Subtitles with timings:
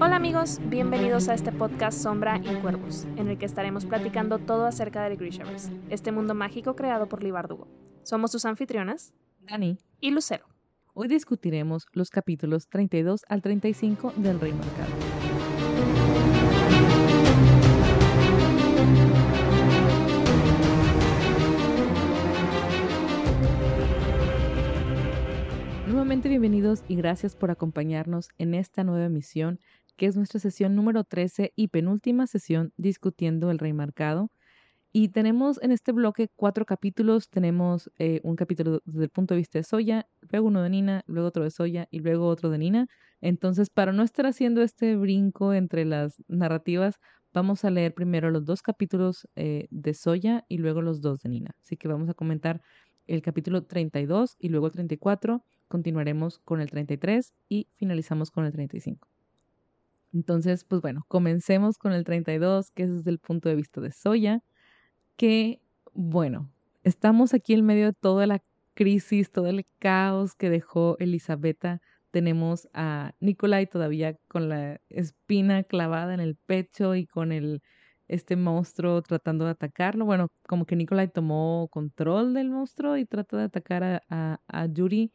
[0.00, 4.66] Hola amigos, bienvenidos a este podcast Sombra y Cuervos, en el que estaremos platicando todo
[4.66, 7.68] acerca del Grishaverse, este mundo mágico creado por Lee Bardugo.
[8.02, 10.46] Somos sus anfitrionas, Dani, y Lucero.
[10.94, 14.97] hoy discutiremos los capítulos 32 al 35 del Rey Marcado.
[25.98, 29.58] Nuevamente bienvenidos y gracias por acompañarnos en esta nueva emisión,
[29.96, 34.30] que es nuestra sesión número 13 y penúltima sesión discutiendo el Rey Marcado.
[34.92, 37.28] Y tenemos en este bloque cuatro capítulos.
[37.28, 41.02] Tenemos eh, un capítulo desde el punto de vista de Soya, luego uno de Nina,
[41.08, 42.86] luego otro de Soya y luego otro de Nina.
[43.20, 47.00] Entonces, para no estar haciendo este brinco entre las narrativas,
[47.34, 51.28] vamos a leer primero los dos capítulos eh, de Soya y luego los dos de
[51.28, 51.56] Nina.
[51.60, 52.62] Así que vamos a comentar
[53.08, 55.42] el capítulo 32 y luego el 34.
[55.66, 59.08] Continuaremos con el 33 y finalizamos con el 35.
[60.14, 63.90] Entonces, pues bueno, comencemos con el 32, que es desde el punto de vista de
[63.90, 64.42] Soya
[65.16, 65.60] que,
[65.92, 66.50] bueno,
[66.84, 68.42] estamos aquí en medio de toda la
[68.74, 71.82] crisis, todo el caos que dejó Elisabetta.
[72.12, 77.62] Tenemos a Nikolai todavía con la espina clavada en el pecho y con el
[78.08, 80.04] este monstruo tratando de atacarlo.
[80.04, 85.12] Bueno, como que Nikolai tomó control del monstruo y trata de atacar a, a, Yuri.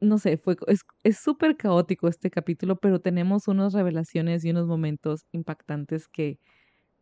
[0.00, 0.56] No sé, fue,
[1.04, 6.38] es súper caótico este capítulo, pero tenemos unas revelaciones y unos momentos impactantes que,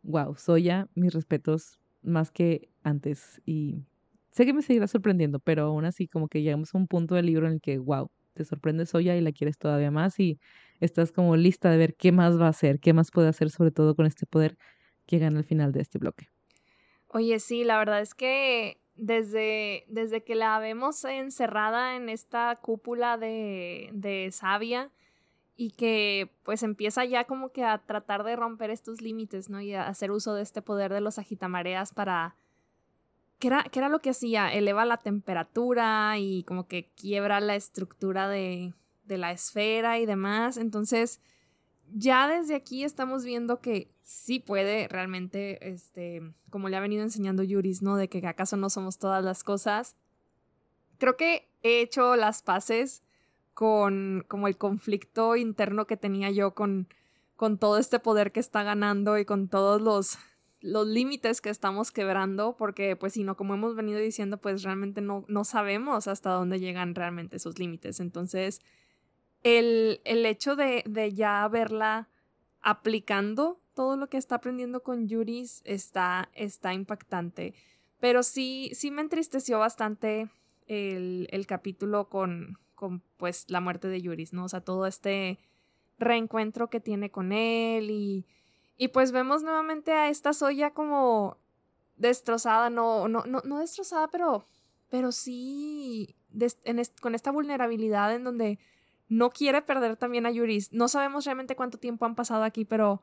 [0.03, 3.41] wow, Soya, mis respetos más que antes.
[3.47, 3.85] Y
[4.31, 7.27] sé que me seguirá sorprendiendo, pero aún así como que llegamos a un punto del
[7.27, 10.39] libro en el que, wow, te sorprende Soya y la quieres todavía más y
[10.81, 13.71] estás como lista de ver qué más va a hacer, qué más puede hacer, sobre
[13.71, 14.59] todo con este poder
[15.07, 16.29] que gana al final de este bloque.
[17.09, 23.17] Oye, sí, la verdad es que desde, desde que la vemos encerrada en esta cúpula
[23.19, 24.91] de, de Sabia,
[25.57, 29.61] y que pues empieza ya como que a tratar de romper estos límites, ¿no?
[29.61, 32.37] Y a hacer uso de este poder de los agitamareas para...
[33.39, 34.53] ¿Qué era, qué era lo que hacía?
[34.53, 38.73] Eleva la temperatura y como que quiebra la estructura de,
[39.05, 40.57] de la esfera y demás.
[40.57, 41.21] Entonces,
[41.97, 47.45] ya desde aquí estamos viendo que sí puede realmente, este, como le ha venido enseñando
[47.45, 47.97] Yuris, ¿no?
[47.97, 49.95] De que acaso no somos todas las cosas.
[50.99, 53.05] Creo que he hecho las paces
[53.55, 56.89] con como el conflicto interno que tenía yo con,
[57.37, 60.19] con todo este poder que está ganando y con todos los,
[60.61, 65.01] los límites que estamos quebrando, porque pues si no, como hemos venido diciendo, pues realmente
[65.01, 68.01] no, no sabemos hasta dónde llegan realmente esos límites.
[68.01, 68.61] Entonces,
[69.45, 72.09] el, el hecho de, de ya verla
[72.61, 77.55] aplicando todo lo que está aprendiendo con Yuris está, está impactante.
[78.01, 80.29] Pero sí, sí me entristeció bastante
[80.67, 84.45] el, el capítulo con, con pues la muerte de Yuris, ¿no?
[84.45, 85.39] O sea, todo este
[85.99, 88.27] reencuentro que tiene con él y,
[88.77, 91.37] y pues vemos nuevamente a esta Soya como
[91.97, 94.47] destrozada, no, no, no, no destrozada, pero,
[94.91, 96.17] pero sí
[97.01, 98.59] con esta vulnerabilidad en donde
[99.09, 100.73] no quiere perder también a Yuris.
[100.73, 103.03] No sabemos realmente cuánto tiempo han pasado aquí, pero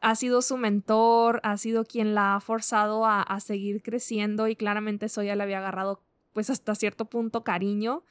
[0.00, 4.56] ha sido su mentor, ha sido quien la ha forzado a, a seguir creciendo y
[4.56, 6.02] claramente Soya le había agarrado
[6.32, 8.04] pues hasta cierto punto cariño.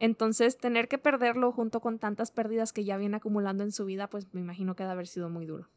[0.00, 4.08] Entonces, tener que perderlo junto con tantas pérdidas que ya viene acumulando en su vida,
[4.08, 5.68] pues me imagino que debe haber sido muy duro.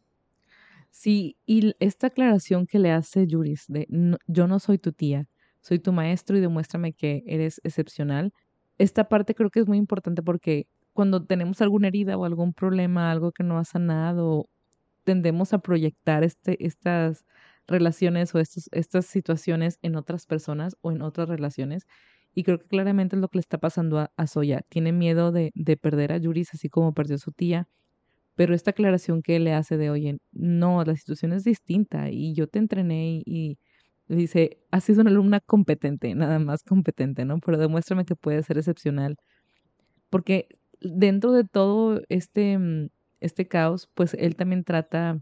[0.91, 5.27] Sí, y esta aclaración que le hace Yuris de no, yo no soy tu tía,
[5.61, 8.33] soy tu maestro y demuéstrame que eres excepcional.
[8.77, 13.11] Esta parte creo que es muy importante porque cuando tenemos alguna herida o algún problema,
[13.11, 14.49] algo que no ha sanado,
[15.03, 17.25] tendemos a proyectar este, estas
[17.67, 21.85] relaciones o estos, estas situaciones en otras personas o en otras relaciones.
[22.33, 24.61] Y creo que claramente es lo que le está pasando a, a Soya.
[24.69, 27.67] Tiene miedo de, de, perder a Yuris, así como perdió a su tía.
[28.35, 32.47] Pero esta aclaración que le hace de, oye, no, la situación es distinta y yo
[32.47, 33.59] te entrené y,
[34.07, 37.39] y dice, así es una alumna competente, nada más competente, ¿no?
[37.39, 39.17] Pero demuéstrame que puede ser excepcional.
[40.09, 40.47] Porque
[40.81, 42.57] dentro de todo este,
[43.19, 45.21] este caos, pues él también trata,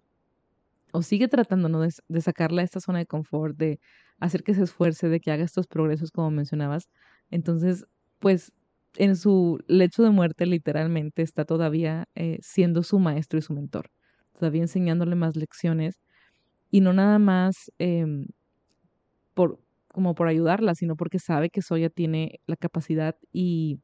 [0.92, 1.82] o sigue tratando, ¿no?
[1.82, 3.80] De, sacarla de esta zona de confort, de
[4.20, 6.90] hacer que se esfuerce, de que haga estos progresos como mencionabas.
[7.30, 7.86] Entonces,
[8.20, 8.52] pues
[8.96, 13.92] en su lecho de muerte literalmente está todavía eh, siendo su maestro y su mentor,
[14.40, 16.00] todavía enseñándole más lecciones
[16.72, 18.06] y no nada más eh,
[19.34, 19.60] por
[19.90, 23.80] como por ayudarla, sino porque sabe que Soya tiene la capacidad y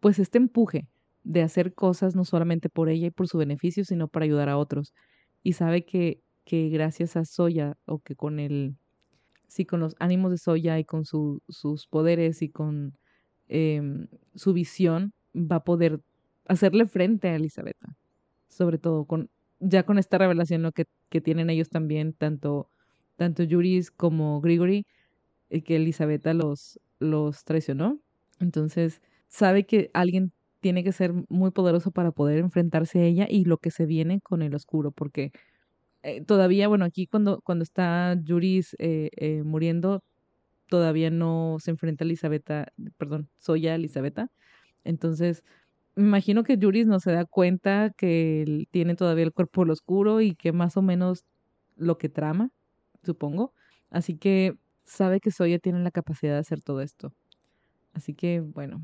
[0.00, 0.88] pues este empuje
[1.24, 4.58] de hacer cosas no solamente por ella y por su beneficio, sino para ayudar a
[4.58, 4.94] otros.
[5.42, 8.76] Y sabe que, que gracias a Soya o que con el
[9.48, 12.96] sí, con los ánimos de Soya y con su, sus poderes y con
[13.48, 16.00] em, su visión va a poder
[16.46, 17.76] hacerle frente a Elizabeth.
[18.48, 19.30] Sobre todo con
[19.60, 22.68] ya con esta revelación que, que tienen ellos también, tanto,
[23.16, 24.86] tanto Juris como Grigory,
[25.50, 28.00] eh, que Elizabeth los, los traicionó.
[28.40, 30.32] Entonces, sabe que alguien
[30.64, 34.22] tiene que ser muy poderoso para poder enfrentarse a ella y lo que se viene
[34.22, 35.30] con el oscuro, porque
[36.02, 40.02] eh, todavía, bueno, aquí cuando, cuando está Juris eh, eh, muriendo,
[40.70, 42.50] todavía no se enfrenta a Elizabeth,
[42.96, 44.18] perdón, Soya Elizabeth.
[44.84, 45.44] Entonces,
[45.96, 50.34] me imagino que Juris no se da cuenta que tiene todavía el cuerpo oscuro y
[50.34, 51.26] que más o menos
[51.76, 52.52] lo que trama,
[53.02, 53.52] supongo.
[53.90, 57.12] Así que sabe que Soya tiene la capacidad de hacer todo esto.
[57.92, 58.82] Así que, bueno,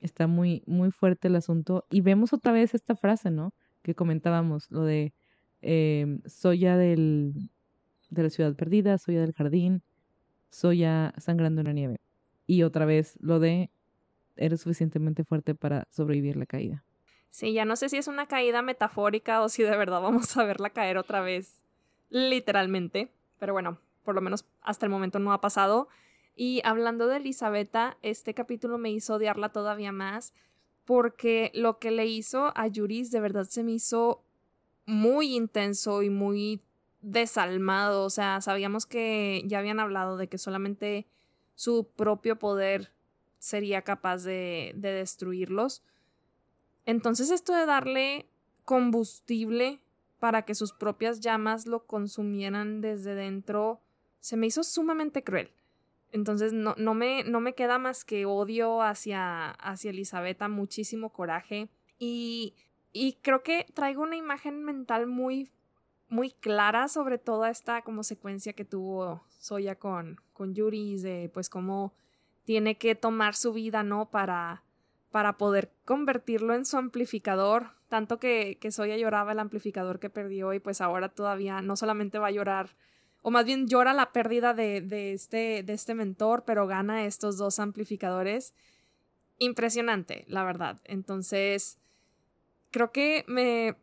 [0.00, 1.84] está muy, muy fuerte el asunto.
[1.90, 3.52] Y vemos otra vez esta frase, ¿no?
[3.82, 5.12] Que comentábamos, lo de
[5.62, 7.50] eh, Soya del,
[8.10, 9.82] de la ciudad perdida, Soya del jardín,
[10.50, 12.00] Soya sangrando en la nieve.
[12.46, 13.70] Y otra vez lo de
[14.36, 16.84] eres suficientemente fuerte para sobrevivir la caída.
[17.28, 20.44] Sí, ya no sé si es una caída metafórica o si de verdad vamos a
[20.44, 21.62] verla caer otra vez,
[22.08, 23.12] literalmente.
[23.38, 25.88] Pero bueno, por lo menos hasta el momento no ha pasado.
[26.34, 30.32] Y hablando de Elisabetta, este capítulo me hizo odiarla todavía más
[30.84, 34.24] porque lo que le hizo a Yuris de verdad se me hizo
[34.86, 36.62] muy intenso y muy
[37.00, 38.04] desalmado.
[38.04, 41.06] O sea, sabíamos que ya habían hablado de que solamente
[41.54, 42.92] su propio poder
[43.38, 45.82] sería capaz de, de destruirlos.
[46.86, 48.26] Entonces esto de darle
[48.64, 49.80] combustible
[50.18, 53.80] para que sus propias llamas lo consumieran desde dentro
[54.20, 55.50] se me hizo sumamente cruel.
[56.12, 61.68] Entonces no, no, me, no me queda más que odio hacia, hacia Elisabetta, muchísimo coraje.
[61.98, 62.54] Y,
[62.92, 65.50] y creo que traigo una imagen mental muy,
[66.08, 71.48] muy clara sobre toda esta como secuencia que tuvo Soya con, con Yuri, de pues
[71.48, 71.94] cómo
[72.44, 74.10] tiene que tomar su vida, ¿no?
[74.10, 74.64] Para,
[75.10, 77.70] para poder convertirlo en su amplificador.
[77.88, 82.18] Tanto que, que Soya lloraba el amplificador que perdió y pues ahora todavía no solamente
[82.18, 82.70] va a llorar
[83.22, 87.36] o más bien llora la pérdida de, de, este, de este mentor, pero gana estos
[87.36, 88.54] dos amplificadores.
[89.38, 90.80] Impresionante, la verdad.
[90.84, 91.78] Entonces,
[92.70, 93.76] creo que me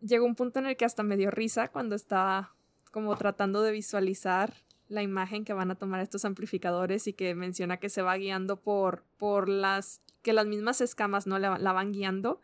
[0.00, 2.54] llegó un punto en el que hasta me dio risa cuando estaba
[2.90, 4.54] como tratando de visualizar
[4.88, 8.60] la imagen que van a tomar estos amplificadores y que menciona que se va guiando
[8.60, 12.40] por, por las que las mismas escamas no la, la van guiando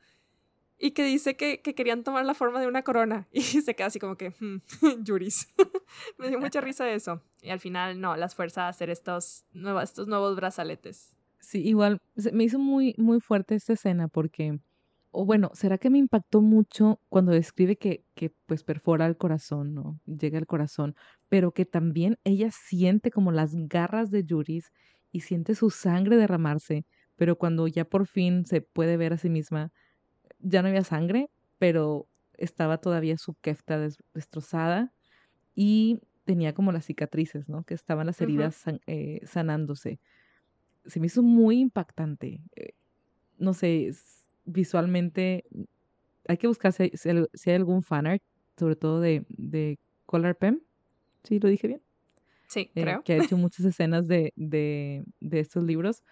[0.80, 3.98] y que dice que, querían tomar la forma de una corona y se queda así
[3.98, 4.62] como que, hmm,
[5.04, 5.52] Yuris.
[6.18, 7.22] Me dio mucha risa eso.
[7.42, 11.14] Y al final, no, las fuerzas a hacer estos, nuevos, estos nuevos brazaletes.
[11.40, 11.98] Sí, igual,
[12.32, 14.58] me hizo muy, muy fuerte esta escena porque,
[15.10, 19.74] o bueno, ¿será que me impactó mucho cuando describe que, que pues perfora el corazón,
[19.74, 19.98] ¿no?
[20.06, 20.94] Llega al corazón,
[21.28, 24.70] pero que también ella siente como las garras de Yuris
[25.10, 26.84] y siente su sangre derramarse,
[27.16, 29.72] pero cuando ya por fin se puede ver a sí misma,
[30.40, 32.06] ya no había sangre, pero
[32.36, 33.78] estaba todavía su kefta
[34.14, 34.92] destrozada
[35.54, 37.64] y tenía como las cicatrices, ¿no?
[37.64, 40.00] Que estaban las heridas eh, sanándose.
[40.86, 42.40] Se me hizo muy impactante.
[42.56, 42.72] Eh,
[43.38, 43.90] no sé,
[44.44, 45.44] visualmente
[46.28, 48.22] hay que buscar si hay, algún fanart,
[48.56, 50.60] sobre todo de, de Color Pem.
[51.24, 51.82] ¿Sí lo dije bien?
[52.46, 53.02] Sí, eh, creo.
[53.02, 56.02] Que ha hecho muchas escenas de, de, de estos libros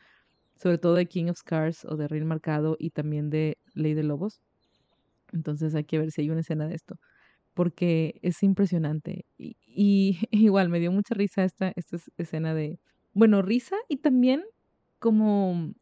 [0.59, 4.03] sobre todo de King of Scars o de Rey Marcado y también de Ley de
[4.05, 4.41] Lobos.
[5.33, 6.97] Entonces hay que ver si hay una escena de esto,
[7.55, 9.27] porque es impresionante.
[9.39, 9.57] Y,
[10.33, 12.81] igual me dio mucha risa esta, esta escena de,
[13.15, 14.45] bueno, risa y también
[15.01, 15.73] como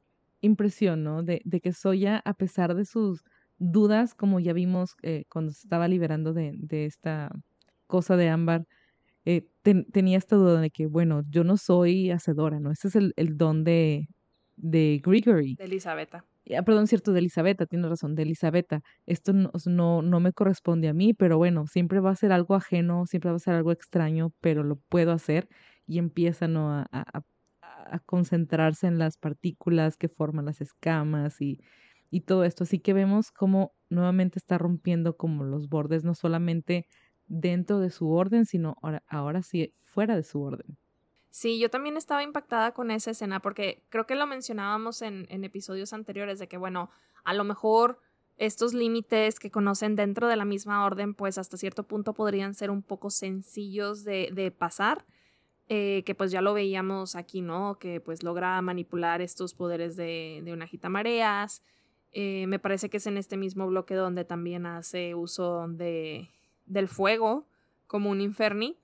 [0.41, 1.23] impresión, ¿no?
[1.23, 3.23] De, de que Soya, a pesar de sus
[3.59, 7.31] dudas, como ya vimos eh, cuando se estaba liberando de, de esta
[7.87, 8.67] cosa de ámbar,
[9.25, 9.49] eh,
[9.93, 12.71] tenía esta duda de que, bueno, yo no soy hacedora, ¿no?
[12.73, 14.09] Ese es el, el don de,
[14.57, 15.55] de Grigory.
[15.57, 16.25] De Elisabetta.
[16.57, 18.81] Ah, perdón, cierto, de Elisabetta, tiene razón, de Elisabetta.
[19.05, 22.55] Esto no, no, no me corresponde a mí, pero bueno, siempre va a ser algo
[22.55, 25.49] ajeno, siempre va a ser algo extraño, pero lo puedo hacer
[25.87, 26.73] y empieza ¿no?
[26.73, 27.23] a, a,
[27.63, 31.61] a concentrarse en las partículas que forman las escamas y,
[32.11, 32.65] y todo esto.
[32.65, 36.87] Así que vemos cómo nuevamente está rompiendo como los bordes, no solamente
[37.27, 40.77] dentro de su orden, sino ahora, ahora sí fuera de su orden.
[41.37, 45.93] Sí, yo también estaba impactada con esa escena porque creo que lo mencionábamos en, episodios
[45.93, 46.88] anteriores de que, bueno,
[47.25, 48.00] a lo mejor
[48.38, 52.71] estos límites que conocen dentro de la misma orden, pues hasta cierto punto podrían ser
[52.71, 55.05] un poco sencillos de, pasar,
[55.69, 57.78] eh, que pues ya lo veíamos aquí, ¿no?
[57.78, 61.62] Que pues logra manipular estos poderes de, una gita mareas.
[62.12, 66.31] Eh, me parece que es en este mismo bloque donde también hace uso de,
[66.64, 67.47] del fuego
[67.87, 68.78] como un inferni,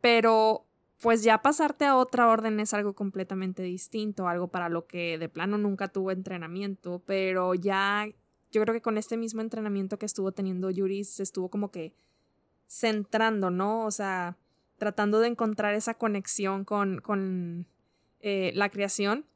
[0.00, 0.66] pero
[1.02, 5.28] pues ya pasarte a otra orden es algo completamente distinto, algo para lo que de
[5.28, 8.06] plano nunca tuvo entrenamiento, pero ya
[8.52, 11.92] yo creo que con este mismo entrenamiento que estuvo teniendo Yuri se estuvo como que
[12.68, 13.84] centrando, ¿no?
[13.84, 14.36] O sea,
[14.78, 17.66] tratando de encontrar esa conexión con, con
[18.20, 19.26] eh, la creación.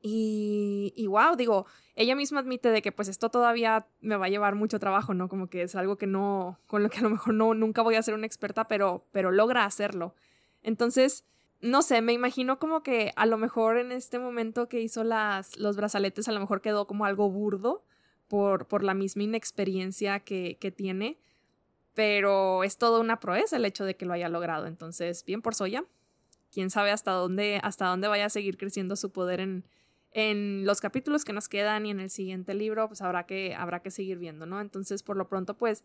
[0.00, 1.66] Y, y wow, digo,
[1.96, 5.28] ella misma admite de que pues esto todavía me va a llevar mucho trabajo, ¿no?
[5.28, 7.96] Como que es algo que no, con lo que a lo mejor no, nunca voy
[7.96, 10.14] a ser una experta, pero, pero logra hacerlo.
[10.66, 11.24] Entonces,
[11.60, 15.56] no sé, me imagino como que a lo mejor en este momento que hizo las,
[15.58, 17.84] los brazaletes, a lo mejor quedó como algo burdo
[18.26, 21.20] por, por la misma inexperiencia que, que tiene,
[21.94, 24.66] pero es toda una proeza el hecho de que lo haya logrado.
[24.66, 25.84] Entonces, bien por Soya.
[26.50, 29.64] Quién sabe hasta dónde, hasta dónde vaya a seguir creciendo su poder en,
[30.10, 33.82] en los capítulos que nos quedan y en el siguiente libro, pues habrá que, habrá
[33.82, 34.60] que seguir viendo, ¿no?
[34.60, 35.84] Entonces, por lo pronto, pues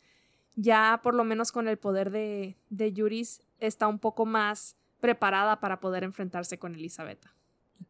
[0.56, 5.60] ya por lo menos con el poder de, de Yuris está un poco más preparada
[5.60, 7.34] para poder enfrentarse con Elisabetta.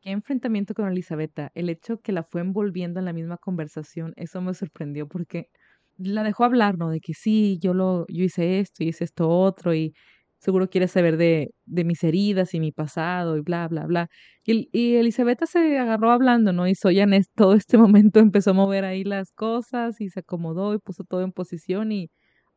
[0.02, 1.52] ¿Qué enfrentamiento con Elisabetta?
[1.56, 5.48] El hecho que la fue envolviendo en la misma conversación, eso me sorprendió porque
[5.98, 6.90] la dejó hablar, ¿no?
[6.90, 9.94] De que sí, yo lo, yo hice esto y hice esto otro y
[10.40, 14.08] seguro quiere saber de, de mis heridas y mi pasado y bla, bla, bla.
[14.44, 16.68] Y, y Elisabetta se agarró hablando, ¿no?
[16.68, 20.74] Y Soya en todo este momento empezó a mover ahí las cosas y se acomodó
[20.74, 22.10] y puso todo en posición y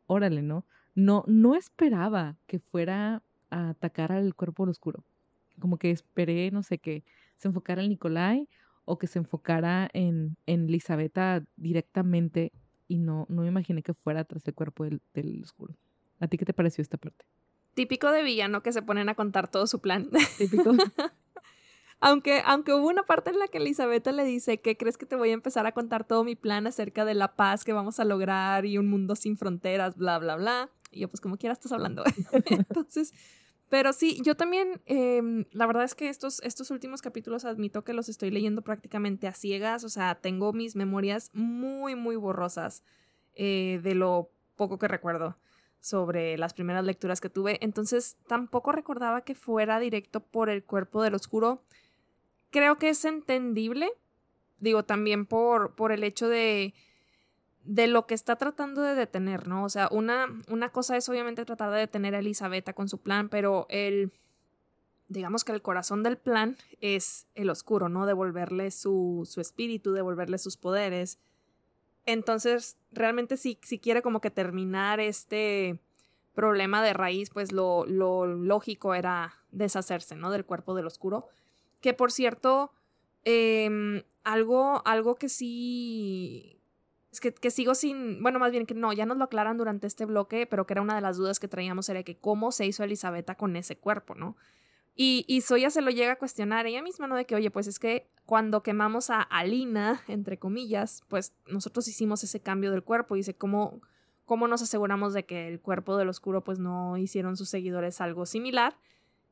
[0.06, 0.66] órale, ¿no?
[0.94, 5.04] No, no esperaba que fuera a atacar al cuerpo oscuro.
[5.60, 7.04] Como que esperé, no sé, que
[7.36, 8.48] se enfocara en Nicolai
[8.84, 12.52] o que se enfocara en, en Elisabetta directamente
[12.88, 15.74] y no, no me imaginé que fuera tras el cuerpo del, del oscuro.
[16.20, 17.24] ¿A ti qué te pareció esta parte?
[17.74, 20.10] Típico de villano que se ponen a contar todo su plan.
[20.38, 20.72] Típico.
[22.00, 25.16] aunque, aunque hubo una parte en la que Elizabeth le dice que crees que te
[25.16, 28.04] voy a empezar a contar todo mi plan acerca de la paz que vamos a
[28.04, 30.70] lograr y un mundo sin fronteras, bla, bla, bla.
[30.94, 32.04] Y yo, pues como quiera estás hablando.
[32.46, 33.12] Entonces,
[33.68, 37.92] pero sí, yo también, em, la verdad es que estos, estos últimos capítulos admito que
[37.92, 42.84] los estoy leyendo prácticamente a ciegas, o sea, tengo mis memorias muy, muy borrosas
[43.34, 45.36] eh, de lo poco que recuerdo
[45.80, 51.02] sobre las primeras lecturas que tuve, entonces tampoco recordaba que fuera directo por el cuerpo
[51.02, 51.64] del oscuro.
[52.50, 53.90] Creo que es entendible,
[54.60, 56.74] digo, también por, por el hecho de,
[57.64, 59.64] de lo que está tratando de detener, ¿no?
[59.64, 63.28] O sea, una, una cosa es obviamente tratar de detener a Elisabetta con su plan,
[63.28, 64.12] pero el,
[65.08, 68.06] digamos que el corazón del plan es el oscuro, ¿no?
[68.06, 71.18] Devolverle su, su espíritu, devolverle sus poderes.
[72.06, 75.80] Entonces, realmente si, si quiere como que terminar este
[76.34, 80.30] problema de raíz, pues lo, lo lógico era deshacerse, ¿no?
[80.30, 81.28] Del cuerpo del oscuro.
[81.80, 82.72] Que por cierto,
[83.24, 86.60] em, algo, algo que sí.
[87.14, 88.20] Es que, sigo sin.
[88.24, 90.82] Bueno, más bien que no, ya nos lo aclaran durante este bloque, pero que era
[90.82, 94.16] una de las dudas que traíamos, era que cómo se hizo Elisabetta con ese cuerpo,
[94.16, 94.36] ¿no?
[94.96, 97.14] Y, y Soya se lo llega a cuestionar ella misma, ¿no?
[97.14, 102.24] De que, oye, pues es que cuando quemamos a Alina, entre comillas, pues nosotros hicimos
[102.24, 103.14] ese cambio del cuerpo.
[103.14, 103.80] Y dice, ¿cómo,
[104.24, 108.26] ¿cómo nos aseguramos de que el cuerpo del oscuro, pues no hicieron sus seguidores algo
[108.26, 108.76] similar?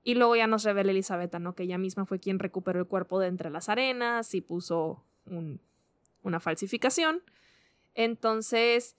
[0.05, 1.57] Y luego ya nos revela Elizabeth, ¿no?
[1.57, 5.61] Que ella misma fue quien recuperó el cuerpo de entre las arenas y puso un,
[6.23, 7.23] una falsificación.
[7.95, 8.97] Entonces,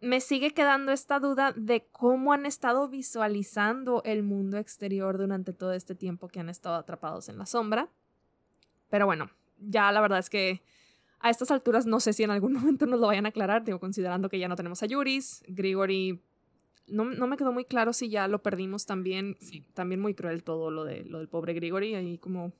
[0.00, 5.72] me sigue quedando esta duda de cómo han estado visualizando el mundo exterior durante todo
[5.72, 7.88] este tiempo que han estado atrapados en la sombra.
[8.90, 10.62] Pero bueno, ya la verdad es que
[11.18, 13.80] a estas alturas no sé si en algún momento nos lo vayan a aclarar, digo,
[13.80, 16.20] considerando que ya no tenemos a Yuris, Grigori.
[16.88, 19.36] No, no me quedó muy claro si ya lo perdimos también.
[19.40, 19.64] Sí.
[19.74, 21.94] También muy cruel todo lo, de, lo del pobre Grigori.
[21.94, 22.52] Ahí como.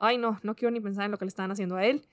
[0.00, 2.04] Ay, no, no quiero ni pensar en lo que le estaban haciendo a él.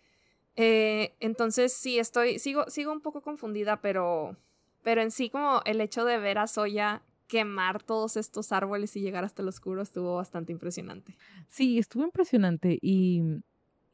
[0.57, 4.35] Eh, entonces sí, estoy, sigo, sigo un poco confundida, pero,
[4.81, 9.01] pero en sí como el hecho de ver a Soya quemar todos estos árboles y
[9.01, 11.15] llegar hasta el oscuro estuvo bastante impresionante.
[11.47, 13.21] Sí, estuvo impresionante y,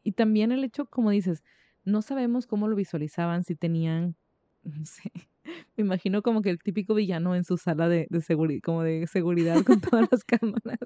[0.03, 1.43] y también el hecho, como dices,
[1.83, 4.15] no sabemos cómo lo visualizaban, si tenían,
[4.63, 5.11] no sé,
[5.75, 9.05] me imagino como que el típico villano en su sala de, de seguridad, como de
[9.07, 10.79] seguridad con todas las cámaras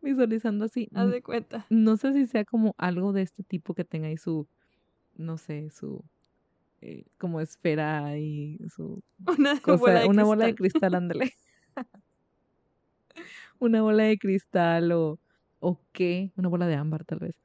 [0.00, 0.88] visualizando así.
[0.94, 1.66] Haz de cuenta.
[1.68, 4.48] No sé si sea como algo de este tipo que tenga ahí su
[5.16, 6.04] no sé, su
[6.80, 9.02] eh, como esfera y su
[9.38, 10.24] una bola de una cristal.
[10.24, 11.32] bola de cristal, ándale.
[13.58, 15.20] una bola de cristal o,
[15.60, 17.40] o qué, una bola de ámbar tal vez.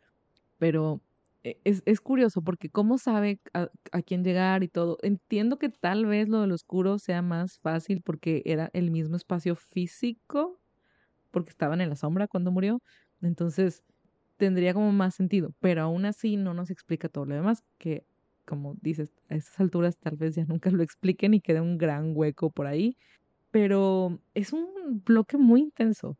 [0.57, 1.01] Pero
[1.43, 4.97] e, es, es curioso porque cómo sabe a, a, quién llegar y todo.
[5.03, 9.55] Entiendo que tal vez lo del oscuro sea más fácil porque era el mismo espacio
[9.55, 10.59] físico,
[11.31, 12.81] porque estaban en la sombra cuando murió.
[13.21, 13.83] Entonces,
[14.41, 18.07] tendría como más sentido, pero aún así no nos explica todo lo demás, que
[18.43, 22.13] como dices, a estas alturas tal vez ya nunca lo expliquen y quede un gran
[22.15, 22.97] hueco por ahí,
[23.51, 26.17] pero es un bloque muy intenso.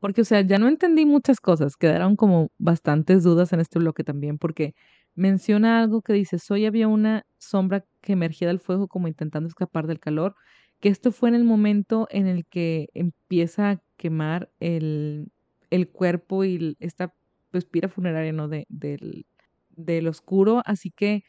[0.00, 4.02] Porque, o sea, ya no entendí muchas cosas, quedaron como bastantes dudas en este bloque
[4.02, 4.74] también, porque
[5.14, 9.86] menciona algo que dice, Soy había una sombra que emergía del fuego como intentando escapar
[9.86, 10.34] del calor,
[10.80, 15.28] que esto fue en el momento en el que empieza a quemar el,
[15.70, 17.14] el cuerpo y esta
[17.54, 18.48] pues, pira funeraria, ¿no?
[18.48, 19.26] De, del,
[19.70, 21.22] del oscuro, así que,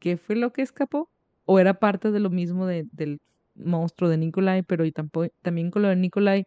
[0.00, 1.08] ¿qué fue lo que escapó?
[1.46, 3.20] ¿O era parte de lo mismo de, del
[3.54, 6.44] monstruo de Nikolai, pero y tampoco, también con lo de Nikolai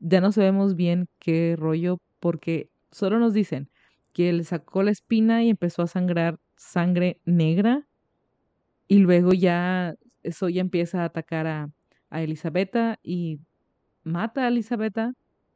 [0.00, 3.70] ya no sabemos bien qué rollo, porque solo nos dicen
[4.12, 7.86] que él sacó la espina y empezó a sangrar sangre negra,
[8.88, 11.68] y luego ya eso ya empieza a atacar a,
[12.10, 13.40] a Elisabetta y
[14.04, 15.14] mata a Elisabetta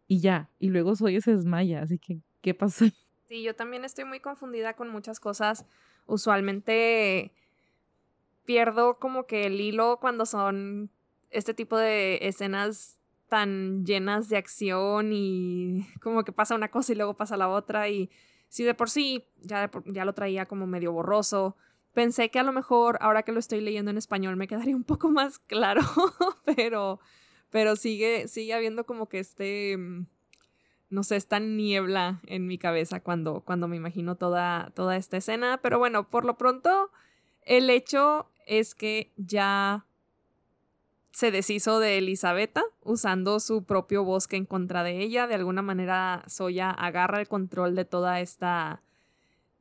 [0.09, 2.87] y ya, y luego Soya se desmaya, así que, ¿qué pasó?
[3.31, 5.65] Sí, yo también estoy muy confundida con muchas cosas.
[6.07, 7.33] Usualmente
[8.45, 10.91] pierdo como que el hilo cuando son
[11.31, 16.97] este tipo de escenas tan llenas de acción y como que pasa una cosa y
[16.97, 18.11] luego pasa la otra y
[18.49, 21.57] si de por sí ya, ya lo traía como medio borroso,
[21.95, 24.83] pensé que a lo mejor ahora que lo estoy leyendo en español me quedaría un
[24.83, 25.83] poco más claro,
[26.45, 26.99] pero,
[27.51, 30.07] pero sigue, sigue habiendo como que este, mm,
[30.91, 35.61] no sé, esta niebla en mi cabeza cuando, cuando me imagino toda, toda esta escena,
[35.63, 36.91] pero bueno, por lo pronto
[37.43, 39.87] el hecho es que ya
[41.13, 45.27] se deshizo de Elisabetta usando su propio bosque en contra de ella.
[45.27, 48.83] De alguna manera, Soya agarra el control de toda esta,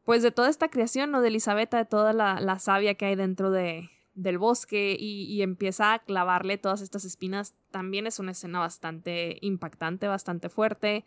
[0.06, 1.22] pues de toda esta creación, ¿no?
[1.22, 3.90] De Elisabetta, de toda la, la savia que hay dentro de,
[4.22, 7.56] del bosque y, empieza a clavarle todas estas espinas.
[7.72, 11.06] También es una escena bastante impactante, bastante fuerte.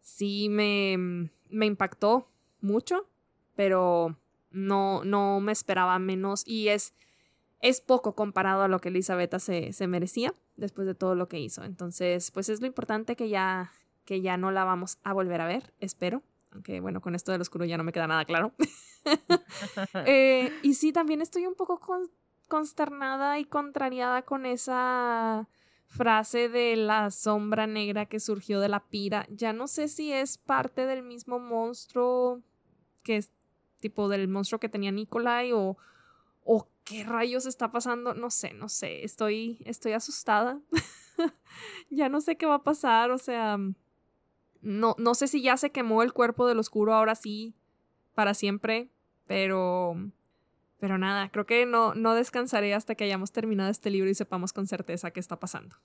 [0.00, 2.28] Sí me, me impactó
[2.60, 3.06] mucho,
[3.54, 4.16] pero
[4.50, 6.94] no, no me esperaba menos y es
[7.60, 11.40] es poco comparado a lo que Elisabetta se, se, merecía después de todo lo que
[11.40, 11.64] hizo.
[11.64, 13.72] Entonces, pues es lo importante que ya,
[14.04, 16.22] que ya no la vamos a volver a ver, espero.
[16.52, 18.52] Aunque bueno, con esto del oscuro ya no me queda nada claro.
[20.04, 21.80] Eh, y sí, también estoy un poco
[22.48, 25.48] consternada y contrariada con esa
[25.86, 29.26] frase de la sombra negra que surgió de la pira.
[29.30, 32.42] Ya no sé si es parte del mismo monstruo
[33.02, 33.32] que es
[33.80, 35.78] tipo del monstruo que tenía Nikolai o,
[36.44, 38.14] o ¿qué rayos está pasando?
[38.14, 40.60] No sé, no sé, estoy, estoy asustada.
[41.90, 43.58] ya no sé qué va a pasar, o sea,
[44.60, 47.54] no, no sé si ya se quemó el cuerpo del oscuro ahora sí,
[48.14, 48.90] para siempre,
[49.26, 49.96] pero...
[50.78, 54.52] Pero nada, creo que no, no descansaré hasta que hayamos terminado este libro y sepamos
[54.52, 55.76] con certeza qué está pasando.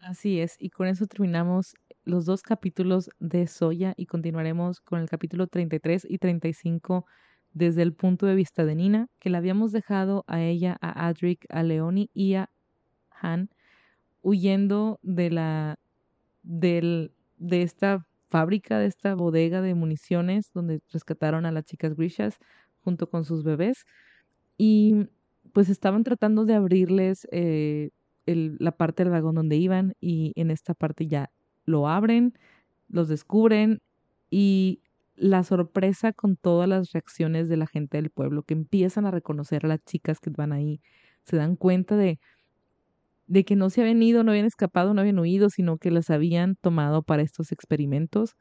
[0.00, 5.08] Así es, y con eso terminamos los dos capítulos de Soya y continuaremos con el
[5.08, 7.06] capítulo 33 y 35
[7.52, 11.46] desde el punto de vista de Nina, que la habíamos dejado a ella, a Adric,
[11.50, 12.50] a Leoni y a
[13.20, 13.50] Han
[14.22, 15.78] huyendo de la
[16.42, 22.38] del, de esta fábrica, de esta bodega de municiones donde rescataron a las chicas Grishas
[22.80, 23.84] junto con sus bebés
[24.56, 25.08] y
[25.52, 27.90] pues estaban tratando de abrirles eh,
[28.26, 31.30] la parte del vagón donde iban y en esta parte ya
[31.64, 32.34] lo abren,
[32.88, 33.80] los descubren
[34.30, 34.80] y
[35.14, 39.64] la sorpresa con todas las reacciones de la gente del pueblo que empiezan a reconocer
[39.64, 40.80] a las chicas que van ahí,
[41.24, 42.18] se dan cuenta de,
[43.26, 46.10] de que no se habían ido, no habían escapado, no habían huido, sino que las
[46.10, 48.36] habían tomado para estos experimentos.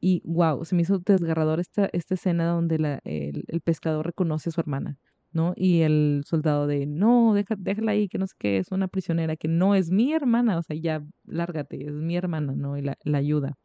[0.00, 4.50] Y wow, se me hizo desgarrador esta, esta escena donde la, el, el, pescador reconoce
[4.50, 4.96] a su hermana,
[5.32, 5.52] ¿no?
[5.56, 9.36] Y el soldado de, no, deja, déjala ahí, que no sé qué, es una prisionera,
[9.36, 12.76] que no es mi hermana, o sea, ya lárgate, es mi hermana, ¿no?
[12.76, 13.56] Y la, la ayuda.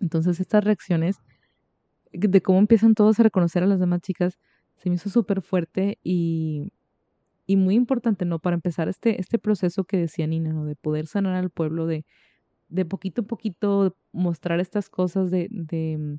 [0.00, 1.18] Entonces estas reacciones
[2.12, 4.38] de cómo empiezan todos a reconocer a las demás chicas,
[4.76, 6.72] se me hizo súper fuerte y,
[7.46, 8.38] y muy importante, ¿no?
[8.38, 10.64] Para empezar este, este proceso que decía Nina, ¿no?
[10.64, 12.04] De poder sanar al pueblo, de,
[12.68, 16.18] de poquito a poquito mostrar estas cosas de, de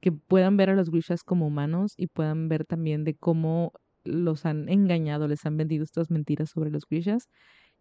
[0.00, 3.72] que puedan ver a los Grishas como humanos y puedan ver también de cómo
[4.04, 7.28] los han engañado, les han vendido estas mentiras sobre los Grishas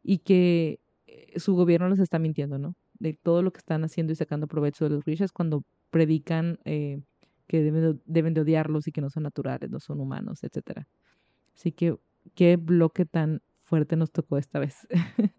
[0.03, 2.75] y que eh, su gobierno les está mintiendo, ¿no?
[2.99, 7.01] De todo lo que están haciendo y sacando provecho de los Grishas cuando predican eh,
[7.47, 10.85] que deben, deben de odiarlos y que no son naturales, no son humanos, etc.
[11.55, 11.97] Así que,
[12.35, 14.87] ¿qué bloque tan fuerte nos tocó esta vez?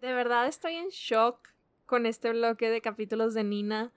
[0.00, 1.48] de verdad estoy en shock
[1.86, 3.92] con este bloque de capítulos de Nina,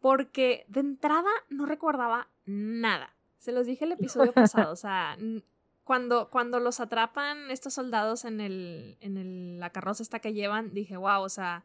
[0.00, 3.14] porque de entrada no recordaba nada.
[3.38, 5.16] Se los dije el episodio pasado, o sea,
[5.84, 10.72] cuando, cuando los atrapan estos soldados en, el, en el, la carroza esta que llevan,
[10.74, 11.64] dije, wow, o sea,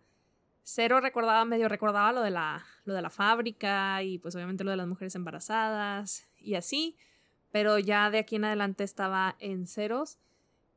[0.63, 4.71] Cero recordaba, medio recordaba lo de, la, lo de la fábrica y pues obviamente lo
[4.71, 6.95] de las mujeres embarazadas y así,
[7.51, 10.17] pero ya de aquí en adelante estaba en ceros.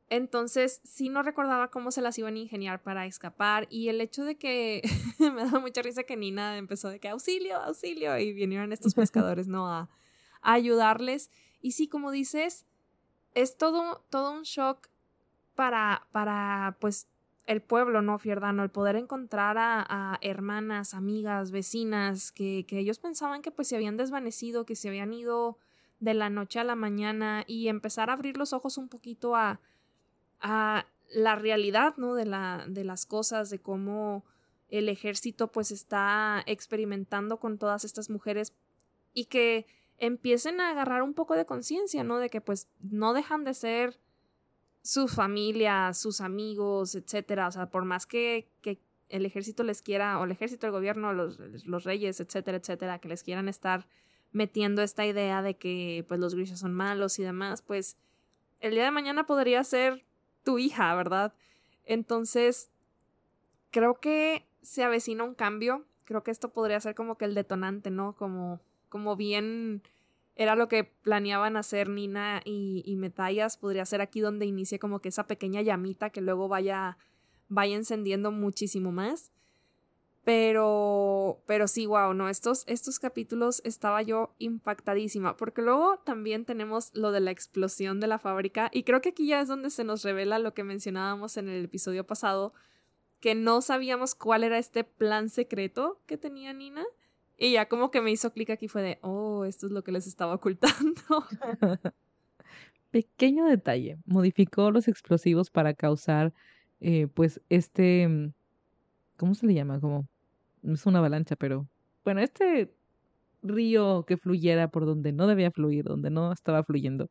[0.09, 4.23] Entonces, sí no recordaba cómo se las iban a ingeniar para escapar y el hecho
[4.23, 4.81] de que
[5.19, 9.47] me da mucha risa que Nina empezó de que auxilio, auxilio y vinieron estos pescadores,
[9.47, 9.67] ¿no?
[9.67, 9.89] A,
[10.41, 11.29] a ayudarles.
[11.61, 12.65] Y sí, como dices,
[13.33, 14.87] es todo, todo un shock
[15.55, 17.07] para, para, pues,
[17.45, 18.63] el pueblo, ¿no, Fierdano?
[18.63, 23.97] El poder encontrar a, hermanas, amigas, vecinas, que, que, ellos pensaban que pues se habían
[23.97, 25.57] desvanecido, que se habían ido
[25.99, 29.61] de la noche a la mañana y empezar a abrir los ojos un poquito a,
[30.41, 32.15] a la realidad, ¿no?
[32.15, 34.25] De, la, de las cosas, de cómo
[34.69, 38.53] el ejército pues está experimentando con todas estas mujeres
[39.13, 39.65] y que
[39.97, 42.17] empiecen a agarrar un poco de conciencia, ¿no?
[42.17, 43.99] De que pues no dejan de ser
[44.81, 47.47] su familia, sus amigos, etcétera.
[47.47, 51.13] O sea, por más que, que el ejército les quiera, o el ejército, el gobierno,
[51.13, 53.87] los, los reyes, etcétera, etcétera, que les quieran estar
[54.31, 57.97] metiendo esta idea de que pues los grises son malos y demás, pues
[58.59, 60.05] el día de mañana podría ser
[60.47, 61.33] tu hija, ¿verdad?
[61.83, 62.71] Entonces,
[63.69, 65.83] creo que se avecina un cambio.
[66.05, 68.15] Creo que esto podría ser como que el detonante, ¿no?
[68.15, 69.81] Como, como bien
[70.37, 73.57] era lo que planeaban hacer Nina y, y Metallas.
[73.57, 76.97] Podría ser aquí donde inicie como que esa pequeña llamita que luego vaya,
[77.49, 79.33] vaya encendiendo muchísimo más.
[80.27, 86.93] Pero, pero sí, wow, no, estos, estos capítulos estaba yo impactadísima, porque luego también tenemos
[86.93, 89.85] lo de la explosión de la fábrica, y creo que aquí ya es donde se
[89.85, 92.53] nos revela lo que mencionábamos en el episodio pasado,
[93.21, 96.83] que no sabíamos cuál era este plan secreto que tenía Nina,
[97.37, 99.93] y ya como que me hizo clic aquí fue de, oh, esto es lo que
[99.93, 101.01] les estaba ocultando.
[102.91, 106.33] Pequeño detalle, modificó los explosivos para causar,
[106.81, 108.33] eh, pues, este,
[109.15, 109.79] ¿cómo se le llama?
[109.79, 110.05] Como
[110.73, 111.67] es una avalancha, pero
[112.03, 112.73] bueno, este
[113.41, 117.09] río que fluyera por donde no debía fluir, donde no estaba fluyendo.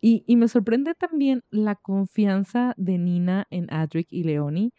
[0.00, 4.72] Y, y me sorprende también la confianza de Nina en Adric y Leoni,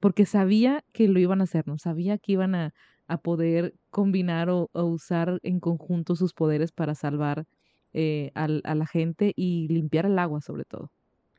[0.00, 1.78] porque sabía que lo iban a hacer, ¿no?
[1.78, 2.74] Sabía que iban a,
[3.06, 7.46] a poder combinar o, usar en conjunto sus poderes para salvar
[7.92, 10.90] eh, a la gente y limpiar el agua sobre todo.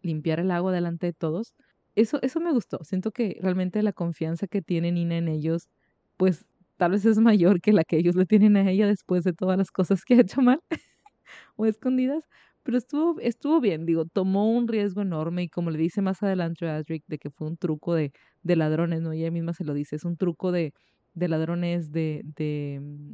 [0.02, 1.54] Limpiar el agua delante de todos
[1.96, 2.84] eso, eso me gustó.
[2.84, 5.70] Siento que realmente la confianza que tiene Nina en ellos,
[6.18, 6.46] pues
[6.78, 9.58] tal vez es mayor que la que ellos le tienen a ella después de todas
[9.58, 10.62] las cosas que ha hecho mal
[11.56, 12.24] o escondidas.
[12.64, 16.68] Pero estuvo, estuvo bien, digo, tomó un riesgo enorme y como le dice más adelante
[16.68, 18.12] Adric de que fue un truco de,
[18.44, 19.12] de ladrones, ¿no?
[19.14, 20.74] Ella misma se lo dice, es un truco de,
[21.14, 23.14] de ladrones, de, de mm,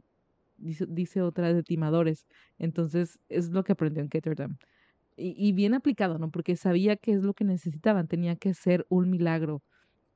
[0.57, 2.27] dice, dice otra, de timadores.
[2.59, 4.57] Entonces es lo que aprendió en Ketterdam
[5.17, 6.31] y, bien aplicado, ¿no?
[6.31, 9.61] Porque sabía que es lo que necesitaban, tenía que ser un milagro.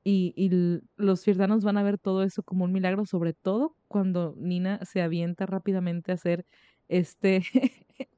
[0.08, 0.50] Y,
[0.96, 5.02] los ciudadanos van a ver todo eso como un milagro, sobre todo cuando Nina se
[5.02, 6.46] avienta rápidamente a hacer
[6.88, 7.42] este,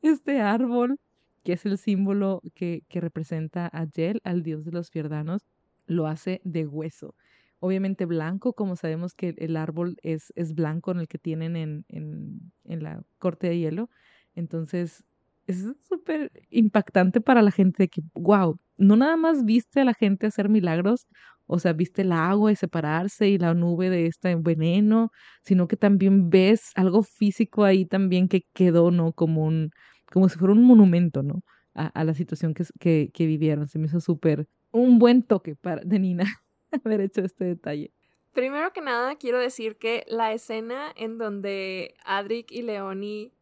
[0.00, 0.98] este árbol,
[1.44, 5.42] que es el símbolo que, que representa a Yel, al dios de los fierdanos,
[5.86, 7.14] lo hace de hueso.
[7.58, 11.84] Obviamente blanco, como sabemos que el árbol es, es blanco en el que tienen en,
[11.88, 13.90] en, en la corte de hielo.
[14.34, 15.04] Entonces
[15.50, 19.94] es súper impactante para la gente de que, wow, no nada más viste a la
[19.94, 21.06] gente hacer milagros,
[21.46, 25.10] o sea, viste el agua y separarse y la nube de este veneno,
[25.42, 29.12] sino que también ves algo físico ahí también que quedó, ¿no?
[29.12, 29.70] Como un,
[30.12, 31.42] como si fuera un monumento, ¿no?
[31.74, 33.66] A, la situación que, que, vivieron.
[33.68, 36.24] Se me hizo súper un buen toque para, de Nina
[36.84, 37.92] haber hecho este detalle.
[38.32, 43.32] Primero que nada, quiero decir que la escena en donde Adric y Leoni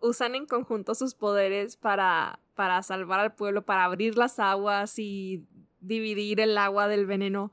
[0.00, 5.46] usan en conjunto sus poderes para, para salvar al pueblo, para abrir las aguas y
[5.80, 7.52] dividir el agua del veneno.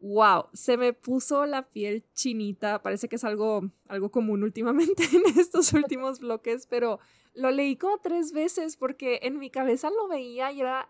[0.00, 2.82] Wow, se me puso la piel chinita.
[2.82, 7.00] Parece que es algo, algo común últimamente en estos últimos bloques, pero
[7.32, 10.88] lo leí como tres veces porque en mi cabeza lo veía y era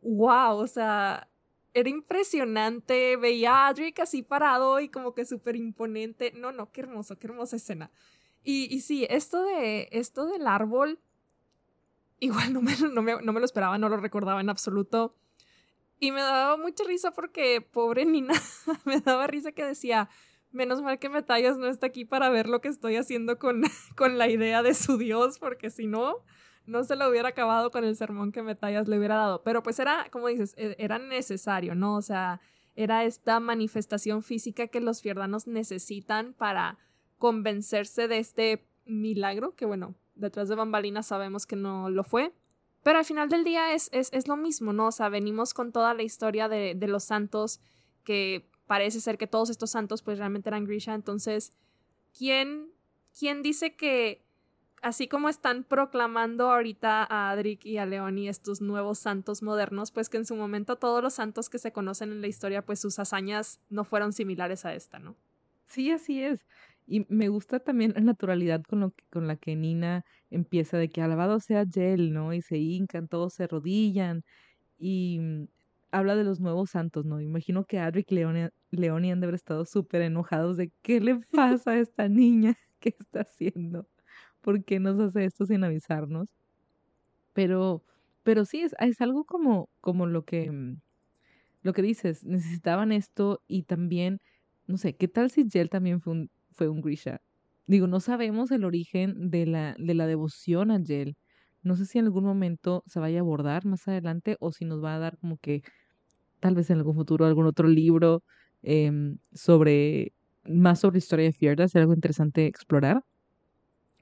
[0.00, 1.28] wow, o sea,
[1.74, 3.16] era impresionante.
[3.16, 6.32] Veía a Adric así parado y como que súper imponente.
[6.34, 7.90] No, no, qué hermoso, qué hermosa escena.
[8.42, 11.00] Y, sí, esto, de, esto del árbol,
[12.18, 15.14] igual no me, no, me, no me lo esperaba, no lo recordaba en absoluto.
[16.00, 18.34] Y me daba mucha risa porque, pobre Nina,
[18.84, 20.08] me daba risa que decía,
[20.50, 23.62] menos mal que Metallas no está aquí para ver lo que estoy haciendo con,
[23.96, 26.24] con la idea de su dios, porque si no,
[26.66, 29.42] no se lo hubiera acabado con el sermón que Metallas le hubiera dado.
[29.42, 31.96] Pero pues era, como dices, e, era necesario, ¿no?
[31.96, 32.40] O sea,
[32.76, 36.78] era esta manifestación física que los fierdanos necesitan para
[37.18, 42.32] convencerse de este milagro, que bueno, detrás de bambalinas sabemos que no lo fue.
[42.82, 44.86] Pero al final del día es, es, lo mismo, ¿no?
[44.86, 47.60] O sea, venimos con toda la historia de, de, los santos,
[48.04, 50.94] que parece ser que todos estos santos pues realmente eran Grisha.
[50.94, 51.52] Entonces,
[52.16, 52.70] ¿quién,
[53.18, 54.24] quién dice que
[54.82, 60.08] así como están proclamando ahorita a Adric y a Leoni estos nuevos santos modernos, pues
[60.08, 62.98] que en su momento todos los santos que se conocen en la historia, pues sus
[62.98, 65.16] hazañas no fueron similares a esta, ¿no?
[65.66, 66.40] Sí, así es.
[66.90, 70.88] Y me gusta también la naturalidad con, lo que, con la que Nina empieza de
[70.88, 72.32] que alabado sea Yel, ¿no?
[72.32, 74.24] Y se hincan, todos se arrodillan
[74.78, 75.48] y mm,
[75.90, 77.20] habla de los nuevos santos, ¿no?
[77.20, 78.24] Imagino que Adric y
[78.70, 82.94] Leoni han de haber estado súper enojados de qué le pasa a esta niña, qué
[82.98, 83.86] está haciendo,
[84.40, 86.30] por qué nos hace esto sin avisarnos.
[87.34, 87.84] Pero,
[88.22, 90.80] pero sí, es, es algo como, como lo que, mm,
[91.62, 94.20] lo que dices, necesitaban esto y también,
[94.66, 97.20] no sé, ¿qué tal si Yel también fue un, fue un Grisha.
[97.66, 101.16] Digo, no sabemos el origen de la, de la devoción a Yel.
[101.62, 104.82] No sé si en algún momento se vaya a abordar más adelante o si nos
[104.82, 105.62] va a dar como que
[106.40, 108.22] tal vez en algún futuro algún otro libro
[108.62, 110.12] em, sobre
[110.44, 113.02] más sobre historia de Fierda, será algo interesante explorar,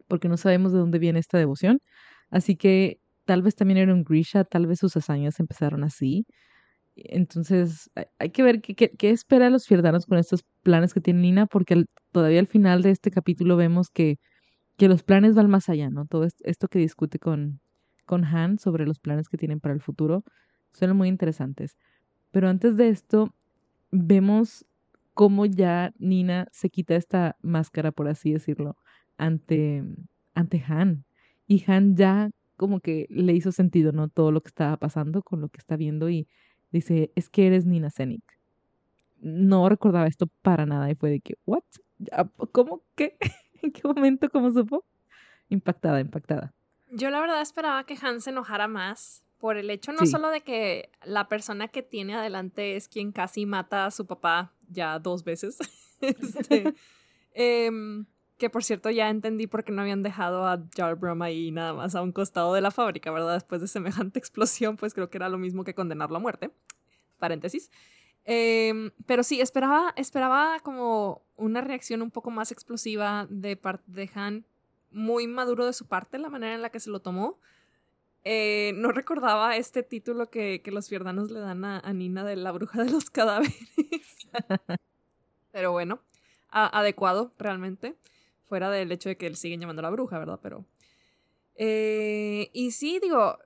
[0.08, 1.80] porque no sabemos de dónde viene esta devoción.
[2.30, 6.26] Así que tal vez también era un Grisha, tal vez sus hazañas empezaron así.
[6.96, 11.46] Entonces, hay que ver qué, qué, espera los fierdanos con estos planes que tiene Nina,
[11.46, 11.84] porque
[12.16, 14.18] todavía al final de este capítulo vemos que,
[14.78, 16.06] que los planes van más allá, ¿no?
[16.06, 17.60] Todo esto que discute con,
[18.06, 20.24] con Han sobre los planes que tienen para el futuro
[20.72, 21.76] son muy interesantes.
[22.30, 23.34] Pero antes de esto,
[23.90, 24.64] vemos
[25.12, 28.76] cómo ya Nina se quita esta máscara, por así decirlo,
[29.18, 29.84] ante,
[30.34, 31.04] ante Han.
[31.46, 34.08] Y Han ya como que le hizo sentido, ¿no?
[34.08, 36.26] Todo lo que estaba pasando con lo que está viendo y
[36.72, 38.22] Dice, es que eres Nina Zenik.
[39.18, 41.62] No recordaba esto para nada y fue de que, ¿what?
[42.52, 42.82] ¿Cómo?
[42.94, 43.16] ¿Qué?
[43.62, 44.28] ¿En qué momento?
[44.30, 44.84] ¿Cómo supo?
[45.48, 46.52] Impactada, impactada.
[46.90, 50.40] Yo la verdad esperaba que Han se enojara más por el hecho no solo de
[50.40, 55.24] que la persona que tiene adelante es quien casi mata a su papá ya dos
[55.24, 55.58] veces.
[56.00, 56.74] este,
[57.34, 58.06] em,
[58.38, 61.94] que por cierto ya entendí por qué no habían dejado a Jarbrom ahí nada más
[61.94, 63.34] a un costado de la fábrica, ¿verdad?
[63.34, 66.50] Después de semejante explosión, pues creo que era lo mismo que condenarlo a muerte.
[67.18, 67.70] Paréntesis.
[68.28, 74.10] Em, pero sí, esperaba, esperaba como una reacción un poco más explosiva de parte de
[74.14, 74.44] Han,
[74.90, 77.38] muy maduro de su parte, la manera en la que se lo tomó.
[78.24, 82.50] Eh, no recordaba este título que, que los fierdanos le dan a, Nina de la
[82.50, 84.28] bruja de los cadáveres.
[85.52, 86.00] pero bueno,
[86.50, 87.94] adecuado realmente.
[88.48, 90.40] Fuera del hecho de que él siguen llamando la bruja, ¿verdad?
[90.42, 90.64] Pero.
[91.54, 93.38] Eh, y sí, digo,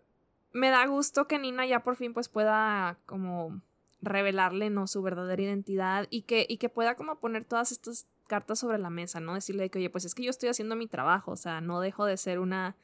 [0.52, 3.60] me da gusto que Nina ya por fin pues pueda como
[4.02, 4.86] revelarle, ¿no?
[4.86, 8.90] Su verdadera identidad y que, y que pueda como poner todas estas cartas sobre la
[8.90, 9.34] mesa, ¿no?
[9.34, 12.04] Decirle que, oye, pues es que yo estoy haciendo mi trabajo, o sea, no dejo
[12.04, 12.76] de ser una,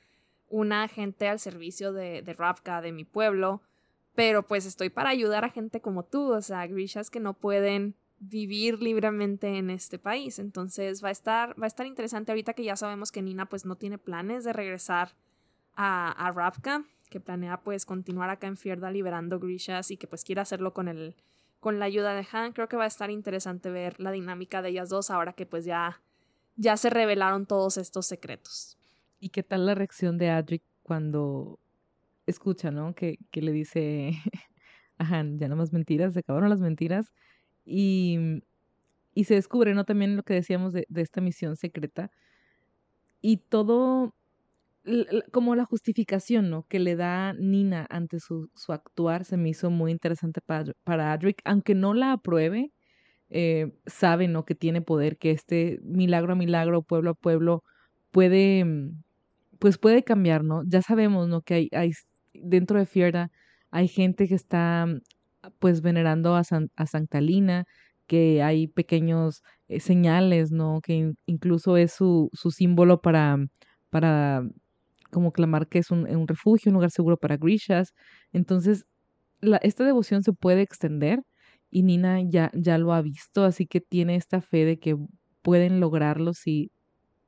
[0.49, 3.63] una agente al servicio de, de Ravka, de mi pueblo,
[4.15, 7.95] pero pues estoy para ayudar a gente como tú, o sea, grishas que no pueden
[8.19, 10.39] vivir libremente en este país.
[10.39, 13.67] Entonces va a estar, va a estar interesante ahorita que ya sabemos que Nina pues
[13.67, 15.15] no tiene planes de regresar
[15.75, 20.25] a, a Ravka, que planea pues continuar acá en Fierda liberando Grishas y que pues
[20.25, 21.17] quiere hacerlo con el
[21.61, 22.53] con la ayuda de Han.
[22.53, 25.65] Creo que va a estar interesante ver la dinámica de ellas dos ahora que pues
[25.65, 26.01] ya
[26.57, 28.79] ya se revelaron todos estos secretos.
[29.21, 31.59] ¿Y qué tal la reacción de Adric cuando
[32.27, 32.95] escucha, ¿no?
[32.95, 34.13] Que, que le dice
[34.99, 37.13] a Han, ya no más mentiras, se acabaron las mentiras
[37.65, 38.43] y,
[39.15, 39.85] y se descubre, ¿no?
[39.85, 42.11] También lo que decíamos de, de esta misión secreta.
[43.21, 44.15] Y todo,
[45.33, 46.67] como la justificación, ¿no?
[46.69, 51.13] Que le da Nina ante su, su actuar se me hizo muy interesante para, para
[51.13, 52.73] Adric, aunque no la apruebe,
[53.31, 54.45] eh, sabe, ¿no?
[54.45, 57.65] Que tiene poder, que este milagro a milagro, pueblo a pueblo,
[58.13, 58.65] puede,
[59.59, 60.63] pues puede cambiar, ¿no?
[60.67, 61.43] Ya sabemos, ¿no?
[61.43, 61.93] Que hay, hay
[62.35, 63.31] dentro de Fierda
[63.71, 64.87] hay gente que está
[65.59, 66.43] pues venerando a,
[66.77, 67.65] a Santa Lina,
[68.07, 70.81] que hay pequeños eh, señales, ¿no?
[70.83, 73.39] Que incluso es su, su símbolo para,
[73.91, 74.45] para
[75.11, 77.93] como clamar que es un, refugio, un lugar seguro para grishas.
[78.33, 78.85] Entonces,
[79.63, 81.21] esta devoción se puede extender
[81.71, 84.97] y Nina ya, ya lo ha visto, así que tiene esta fe de que
[85.43, 86.71] pueden lograrlo si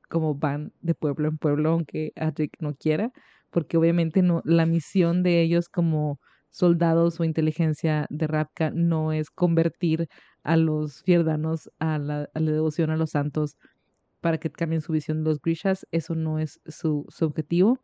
[0.09, 3.11] como van de pueblo en pueblo, aunque Adric no quiera,
[3.51, 9.29] porque obviamente no, la misión de ellos como soldados o inteligencia de Rapka no es
[9.29, 10.07] convertir
[10.43, 13.55] a los fierdanos a la, devoción a los santos
[14.21, 17.79] para que cambien su visión de los grishas, eso no es su, objetivo.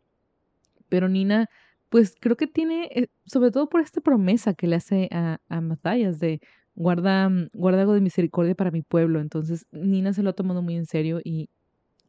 [0.88, 1.48] Pero Nina,
[1.88, 5.60] pues creo que tiene, eh, sobre todo por esta promesa que le hace a, a
[5.60, 6.40] de
[6.74, 9.20] guarda, guarda algo de misericordia para mi pueblo.
[9.20, 11.50] Entonces Nina se lo ha tomado muy en serio y,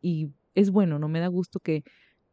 [0.01, 1.07] y es bueno, ¿no?
[1.07, 1.83] Me da gusto que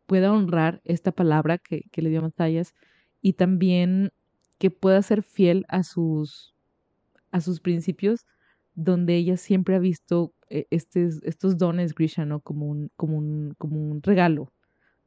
[0.06, 2.74] pueda honrar esta palabra que, que le dio a Matthias
[3.22, 4.12] y también
[4.58, 6.54] que pueda ser fiel a sus,
[7.30, 8.26] a sus principios,
[8.74, 12.40] donde ella siempre ha visto eh, estos dones Grisha, ¿no?
[12.40, 14.52] Como un, como un, como un regalo,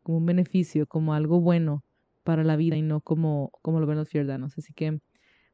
[0.03, 1.83] como un beneficio, como algo bueno
[2.23, 4.57] para la vida y no como, como lo ven los fiordanos.
[4.57, 4.99] Así que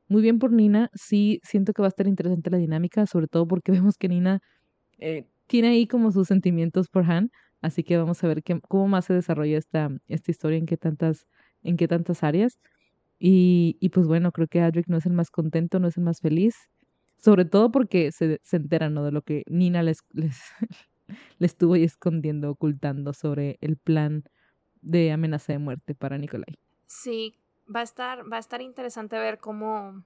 [0.07, 0.89] muy bien por Nina.
[0.95, 4.41] Sí, siento que va a estar interesante la dinámica, sobre todo porque vemos que Nina
[4.99, 7.31] eh, tiene ahí como sus sentimientos por Han.
[7.61, 10.77] Así que vamos a ver qué, cómo más se desarrolla esta, esta historia, en qué
[10.77, 11.27] tantas,
[11.63, 12.59] en qué tantas áreas.
[13.19, 16.03] Y, y pues bueno, creo que Adric no es el más contento, no es el
[16.03, 16.55] más feliz.
[17.23, 19.05] Sobre todo porque se, se enteran ¿no?
[19.05, 20.41] de lo que Nina les, les,
[21.37, 24.23] le estuvo escondiendo, ocultando sobre el plan
[24.81, 26.57] de amenaza de muerte para Nikolai.
[26.85, 27.39] Sí,
[27.73, 30.03] va a estar, va a estar interesante ver cómo,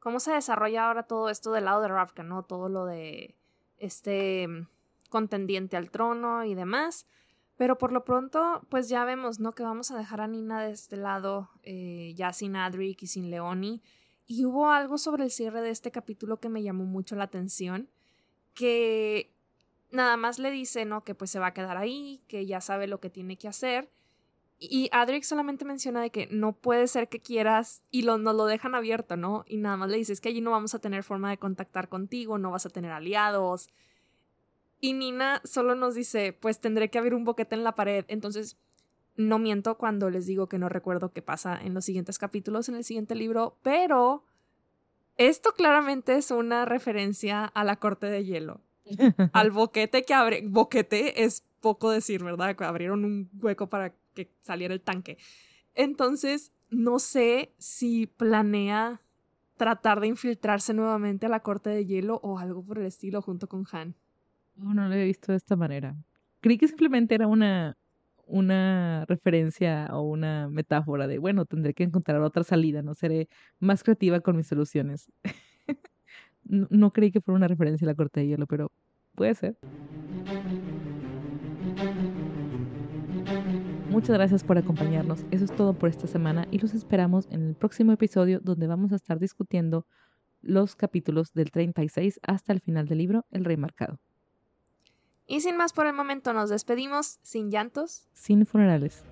[0.00, 2.42] cómo se desarrolla ahora todo esto del lado de Ravka, ¿no?
[2.42, 3.36] Todo lo de
[3.76, 4.48] este
[5.10, 7.06] contendiente al trono y demás.
[7.56, 9.52] Pero por lo pronto, pues ya vemos, ¿no?
[9.52, 13.30] Que vamos a dejar a Nina de este lado, eh, ya sin Adric y sin
[13.30, 13.82] Leoni.
[14.28, 17.88] Y hubo algo sobre el cierre de este capítulo que me llamó mucho la atención,
[18.52, 19.32] que
[19.90, 21.02] nada más le dice, ¿no?
[21.02, 23.90] Que pues se va a quedar ahí, que ya sabe lo que tiene que hacer.
[24.58, 28.44] Y Adric solamente menciona de que no puede ser que quieras y lo, nos lo
[28.44, 29.44] dejan abierto, ¿no?
[29.48, 31.88] Y nada más le dice, es que allí no vamos a tener forma de contactar
[31.88, 33.70] contigo, no vas a tener aliados.
[34.78, 38.04] Y Nina solo nos dice, pues tendré que abrir un boquete en la pared.
[38.08, 38.58] Entonces,
[39.18, 42.76] no miento cuando les digo que no recuerdo qué pasa en los siguientes capítulos, en
[42.76, 44.24] el siguiente libro, pero
[45.16, 48.60] esto claramente es una referencia a la corte de hielo
[49.32, 50.42] al boquete que abre.
[50.46, 52.56] Boquete es poco decir, ¿verdad?
[52.62, 55.18] Abrieron un hueco para que saliera el tanque.
[55.74, 59.02] Entonces, no sé si planea
[59.56, 63.48] tratar de infiltrarse nuevamente a la corte de hielo o algo por el estilo junto
[63.48, 63.96] con Han.
[64.54, 65.96] No, no lo he visto de esta manera.
[66.40, 67.76] Creí que simplemente era una,
[68.28, 73.82] una referencia o una metáfora de, bueno, tendré que encontrar otra salida, no seré más
[73.82, 75.10] creativa con mis soluciones.
[76.50, 78.72] No, creí que fuera una referencia a la corte de hielo, pero
[79.14, 79.58] puede ser.
[83.90, 85.26] Muchas gracias por acompañarnos.
[85.30, 88.92] Eso es todo por esta semana y los esperamos en el próximo episodio donde vamos
[88.92, 89.86] a estar discutiendo
[90.40, 93.98] los capítulos del 36 hasta el final del libro El Rey Marcado.
[95.30, 99.04] Y sin más por el momento nos despedimos, sin llantos, sin funerales.